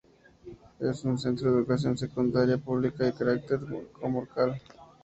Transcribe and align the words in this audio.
Es 0.79 1.03
un 1.05 1.19
centro 1.19 1.51
de 1.51 1.57
Educación 1.59 1.95
Secundaria 1.95 2.57
pública 2.57 3.03
y 3.03 3.11
de 3.11 3.13
carácter 3.13 3.59
comarcal. 3.93 4.59